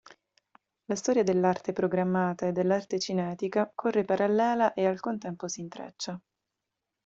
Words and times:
La 0.85 0.95
storia 0.95 1.21
dell'arte 1.21 1.73
programmata 1.73 2.47
e 2.47 2.51
dell'arte 2.51 2.97
cinetica 2.97 3.71
corre 3.75 4.03
parallela 4.03 4.73
e 4.73 4.87
al 4.87 4.99
contempo 4.99 5.47
si 5.47 5.61
intreccia. 5.61 6.19